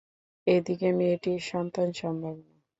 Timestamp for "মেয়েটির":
0.97-1.39